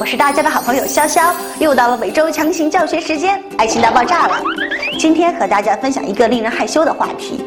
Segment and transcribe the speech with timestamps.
[0.00, 4.42] 我是大家的好朋友潇潇，又到了每周强行教学时间，爱情大爆炸了。
[4.98, 7.44] 今天和大家分享一个令人害羞的话题：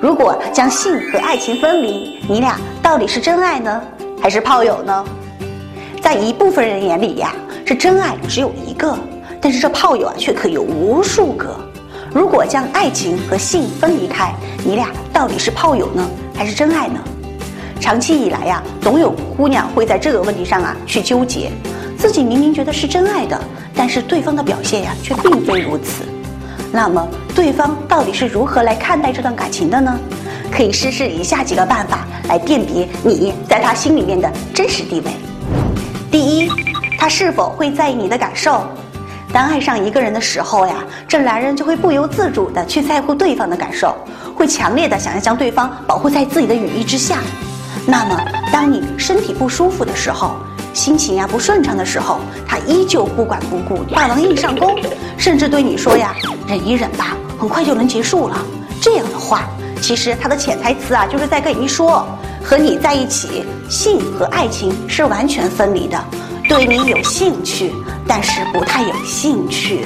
[0.00, 3.80] 如果将性和爱情分离，你俩到底是真爱呢，
[4.20, 5.04] 还是炮友呢？
[6.02, 7.32] 在一部分人眼里呀，
[7.64, 8.98] 这真爱只有一个，
[9.40, 11.56] 但是这炮友啊却可有无数个。
[12.12, 14.34] 如果将爱情和性分离开，
[14.64, 16.04] 你俩到底是炮友呢，
[16.36, 16.98] 还是真爱呢？
[17.78, 21.50] 长期以来呀，总有姑娘会在这个问题上啊去纠结，
[22.02, 23.40] 自己明明觉得是真爱的，
[23.76, 26.02] 但是对方的表现呀却并非如此。
[26.72, 29.96] 那么对方到底是如何来看待这段感情的呢？
[30.50, 35.12] 可以试试以下几个办法来辨别你在他心里面的真实地位。
[36.10, 36.50] 第一，
[36.98, 38.64] 他是否会在意你的感受？
[39.32, 43.94] 当爱上一个人的时候呀，这男人就会不由自主的去在乎对方的感受，
[44.34, 47.20] 会强烈的想要将对方保护在自己的羽翼之下。
[47.86, 48.20] 那么，
[48.52, 50.34] 当你身体不舒服的时候，
[50.72, 54.78] 心情呀不顺畅的时候，他依旧不管不顾，霸王硬上弓，
[55.18, 56.14] 甚至对你说呀
[56.48, 58.44] ：“忍一忍吧，很快就能结束了。”
[58.80, 59.48] 这样的话，
[59.80, 62.06] 其实他的潜台词啊，就是在跟你说，
[62.42, 66.02] 和你在一起，性和爱情是完全分离的，
[66.48, 67.72] 对你有兴趣，
[68.08, 69.84] 但是不太有兴趣。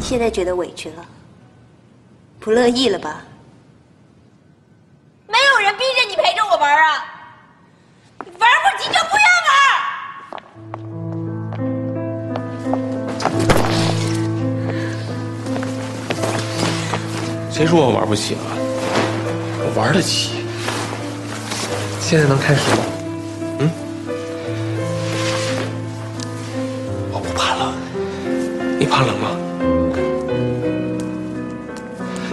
[0.00, 1.04] 现在觉得委屈了，
[2.40, 3.22] 不乐意了吧？
[17.54, 18.40] 谁说我玩不起了？
[19.60, 20.40] 我玩得起。
[22.00, 22.78] 现在能开始吗？
[23.60, 23.70] 嗯？
[27.12, 27.72] 我不怕冷，
[28.76, 29.30] 你怕冷吗？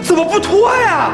[0.02, 1.12] 怎么不脱呀？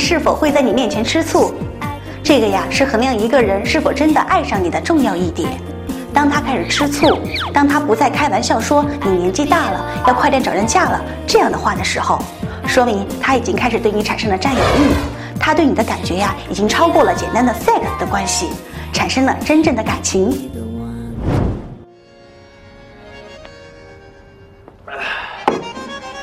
[0.00, 1.52] 是否会在你面前吃醋？
[2.22, 5.50] 这个呀，是衡量一个人是否真的爱上你的重要一点。
[6.12, 7.20] 当他开始吃醋，
[7.52, 12.18] 当他不再开玩笑说你年纪大了，要快点找人嫁了这样的话的时候，
[12.66, 14.90] 说明他已经开始对你产生了占有欲，
[15.38, 18.48] 他对你的感觉呀，已经超过了简单的 sex 的关系，
[18.94, 20.50] 产生了真正的感情。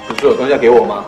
[0.07, 1.05] 不是有东西要给我吗？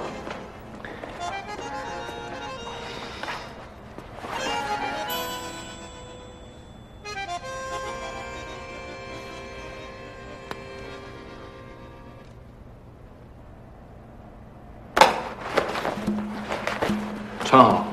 [17.50, 17.84] 穿好，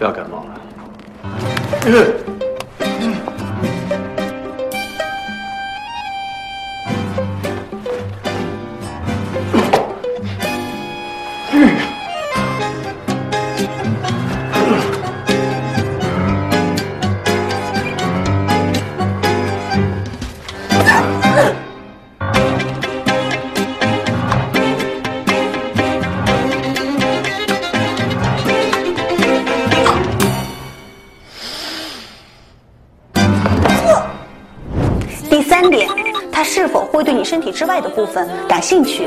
[0.00, 0.60] 不要感冒了。
[36.96, 39.06] 会对你身体之外的部分感兴趣？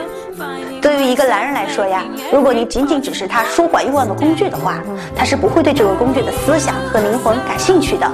[0.79, 4.75] 对于一个男人来说呀，如果你仅仅只是他舒缓欲望的工具的话，
[5.15, 8.07] 他是不会对这个工具的思想和灵魂感兴趣的。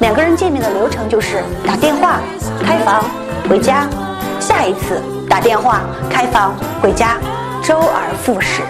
[0.00, 2.20] 两个人见面的流程就是打电话、
[2.60, 3.04] 开房、
[3.48, 3.88] 回家，
[4.40, 5.00] 下一次
[5.30, 6.52] 打电话、开房、
[6.82, 7.16] 回家，
[7.62, 8.62] 周而复始。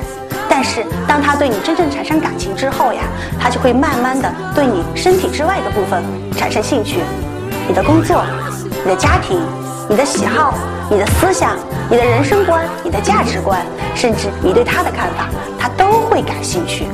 [0.46, 3.00] 但是当他对你真正产生感情之后呀，
[3.40, 6.04] 他就会慢慢的对你身体之外的部分
[6.36, 7.00] 产生兴趣，
[7.66, 8.22] 你的工作。
[8.84, 9.40] 你的家庭、
[9.88, 10.52] 你的喜好、
[10.90, 11.56] 你的思想、
[11.90, 13.64] 你的人生观、你的价值观，
[13.96, 16.86] 甚至你对他的看法，他都会感兴趣。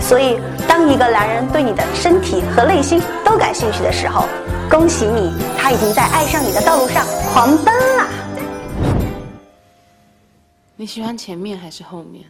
[0.00, 4.26] 所以，当一个男人对你的身体和内心都感兴趣的时候，
[4.70, 8.08] 恭喜你，他已经在爱上你的道路上狂奔了。
[10.76, 12.24] 你喜欢前面还是后面？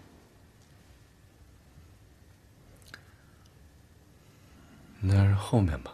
[5.01, 5.93] 那是后面吧。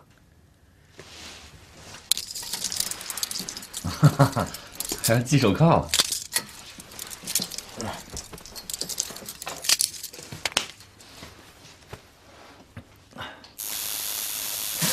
[4.01, 4.47] 哈哈哈，
[5.03, 5.89] 还要系手铐。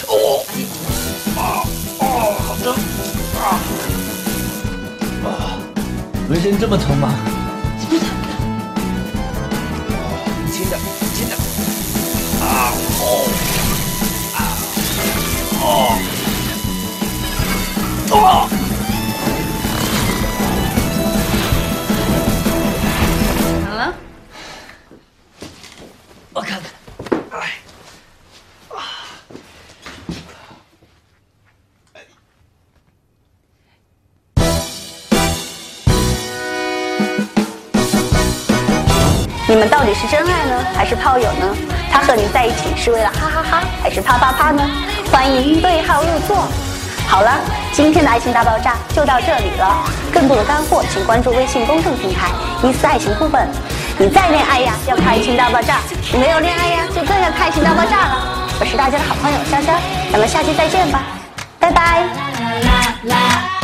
[0.08, 0.44] 哦，
[1.38, 1.40] 啊
[2.00, 2.04] 哦，
[2.48, 2.74] 好疼
[3.38, 3.46] 啊！
[5.24, 5.30] 啊，
[6.28, 7.14] 纹身这么疼吗？
[7.88, 8.08] 不疼，
[10.52, 10.80] 轻点，
[11.14, 11.38] 轻点。
[12.42, 13.04] 啊，哦，
[14.34, 14.38] 啊，
[15.62, 15.70] 啊，
[18.50, 18.65] 痛。
[26.36, 26.70] 我看看。
[27.32, 27.54] 哎
[28.68, 28.84] 啊
[39.48, 41.56] 你们到底是真爱呢还是炮友呢？
[41.90, 44.62] 他和你在一起是为了哈哈哈还是啪啪啪呢？
[45.10, 46.36] 欢迎对号入座。
[47.08, 47.40] 好了
[47.72, 49.86] 今天的爱情大爆炸就到这里了。
[50.12, 53.48] 更多的干货请关注微信公众平台一四爱情部分
[53.98, 55.78] 你再恋爱呀，要开心到爆炸。
[56.12, 58.48] 你没有恋爱呀，就更要开心到爆炸了。
[58.60, 59.74] 我是大家的好朋友肖肖，
[60.12, 61.02] 咱们下期再见吧。
[61.60, 62.02] 拜拜。
[62.02, 62.08] 啦
[62.62, 63.55] 啦啦啦。